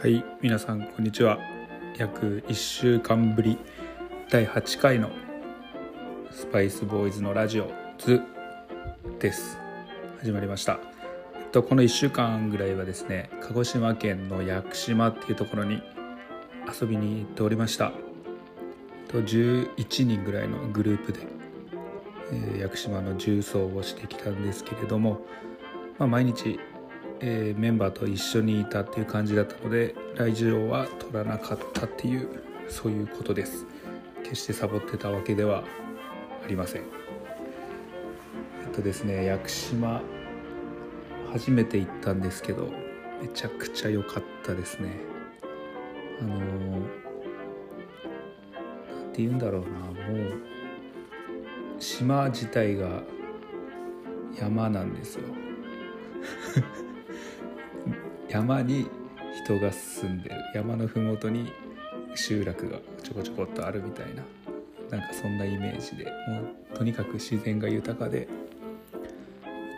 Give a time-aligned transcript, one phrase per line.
[0.00, 1.38] はい皆さんこんにちは。
[1.98, 3.58] 約1週間ぶり
[4.30, 5.10] 第8回の
[6.30, 8.22] スパイスボーイズのラジオズ
[9.18, 9.58] です。
[10.20, 10.80] 始まりました。
[11.38, 15.82] えっとこの1週間ぐらいはですね鹿児島県の屋久島っていうところに
[16.80, 17.92] 遊びに行っておりました。
[19.08, 21.18] と11人ぐらいのグループで、
[22.32, 25.20] えー、屋久島の重走をしてきたんですけれども、
[25.98, 26.58] まあ、毎日
[27.22, 32.28] えー、メンバーと一緒にいたっていう感じだったので来場は取らなかったっていう
[32.68, 33.66] そういうことです。
[34.22, 35.64] 決してサボってたわけでは
[36.44, 36.82] ありません。
[36.82, 36.84] え
[38.66, 40.00] っとですね屋久島
[41.32, 42.68] 初めて行ったんですけど
[43.20, 44.90] めちゃくちゃ良かったですね。
[46.20, 46.76] あのー、な
[49.08, 49.92] んて言うんだろうなも
[50.28, 50.42] う
[51.78, 53.02] 島自体が
[54.38, 55.24] 山なんですよ。
[58.30, 58.86] 山に
[59.44, 60.36] 人が住んでる。
[60.54, 61.52] 山の麓に
[62.14, 64.22] 集落がちょこちょこっとあるみたいな。
[64.90, 66.04] なんかそんなイメージで。
[66.28, 68.28] もうとにかく自然が豊かで。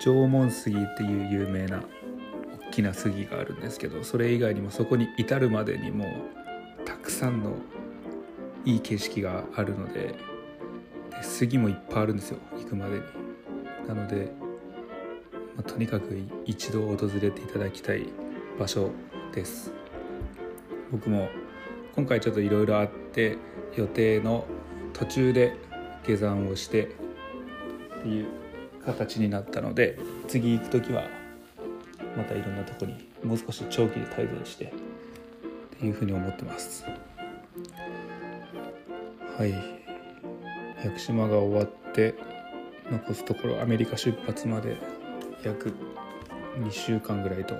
[0.04, 1.82] 縄文杉っていう有名な
[2.68, 6.04] 大きな杉があるんですけどそれ以外にもそこに至るまでにも
[6.84, 7.52] たくさんの
[8.64, 10.16] いい景色があるので
[11.10, 12.38] で杉もいっぱいあるんですよ。
[12.58, 13.02] 行くまでに。
[13.86, 14.32] なので、
[15.56, 18.08] まあ、とにかく一度訪れていただきたい。
[18.58, 18.90] 場所
[19.34, 19.72] です。
[20.90, 21.28] 僕も
[21.94, 23.38] 今回ちょっといろいろあって
[23.76, 24.46] 予定の
[24.92, 25.56] 途中で
[26.04, 26.84] 下山をして
[27.98, 28.26] っていう
[28.84, 31.04] 形になったので次行く時は
[32.16, 36.84] またいろんなとこにもう少し長期で滞在してっていうふうに思ってます。
[39.38, 39.52] はい。
[40.84, 42.14] 屋久島が終わって
[42.90, 44.76] 残すところアメリカ出発まで
[45.44, 45.72] 約
[46.58, 47.54] 2週間ぐらいと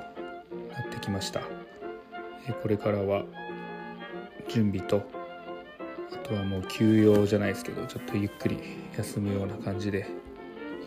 [0.73, 1.41] なってきました。
[2.63, 3.25] これからは
[4.49, 5.03] 準備と
[6.13, 8.59] あとはもう休養じゃないですけどちょっとゆっくり
[8.97, 10.07] 休むような感じで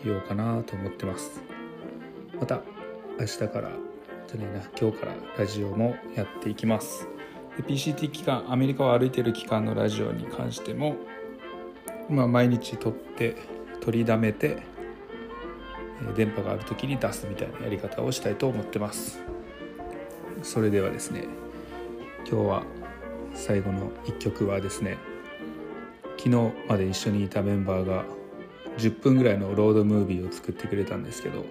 [0.04, 1.42] いようかなと思ってます。
[2.38, 2.60] また
[3.18, 3.70] 明日から
[4.28, 7.08] じゃないな今日からラジオもやっていきます。
[7.56, 10.96] PCT 期間アメリカを歩いてる期間のラジオに関しても、
[12.10, 13.36] まあ、毎日撮って
[13.80, 14.62] 取りだめて
[16.14, 19.35] 電波がある時に出すみたいなやり方をしたいと思ってます。
[20.46, 21.24] それではですね
[22.30, 22.62] 今日は
[23.34, 24.96] 最後の1曲はですね
[26.16, 28.04] 昨日まで一緒にいたメンバーが
[28.78, 31.44] 10分ぐらいのロードムービーを作ってくれたんですけど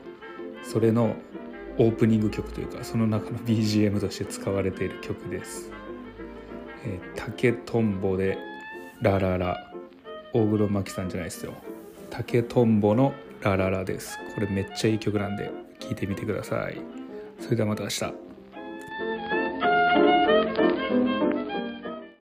[0.64, 1.16] それの
[1.78, 5.72] オープニング曲というかその中の BGM として使われている曲です
[6.88, 8.38] 「えー、竹とんぼで
[9.02, 9.72] ラララ」
[10.32, 11.54] 大黒摩季さんじゃないですよ。
[12.10, 14.20] 竹とんぼのラララです。
[14.34, 16.78] これめっちゃいい曲なんで聴いてみてください。
[17.40, 18.25] それではまた明日。